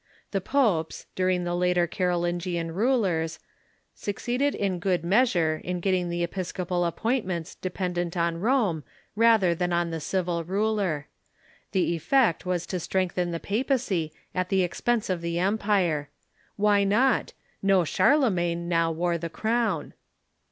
The 0.31 0.41
popes, 0.41 1.05
during 1.13 1.43
the 1.43 1.53
later 1.55 1.85
Carolingian 1.85 2.73
rulers, 2.73 3.37
succeeded 3.93 4.55
in 4.55 4.79
good 4.79 5.03
measure 5.03 5.61
in 5.63 5.79
getting 5.79 6.09
the 6.09 6.23
episcopal 6.23 6.85
appoint 6.85 7.23
ments 7.23 7.53
dependent 7.53 8.17
on 8.17 8.39
Rome 8.39 8.83
rather 9.15 9.53
than 9.53 9.71
on 9.71 9.91
the 9.91 9.99
civil 9.99 10.43
ruler. 10.43 11.07
The 11.71 11.95
effect 11.95 12.47
was 12.47 12.65
to 12.65 12.79
strengthen 12.79 13.29
the 13.29 13.39
papacy 13.39 14.11
at 14.33 14.49
the 14.49 14.63
expense 14.63 15.07
of 15.07 15.21
the 15.21 15.37
em 15.37 15.59
pire. 15.59 16.09
Why 16.55 16.83
not? 16.83 17.33
No 17.61 17.83
Charlemagne 17.83 18.67
now 18.67 18.91
wore 18.91 19.19
the 19.19 19.29
crown. 19.29 19.93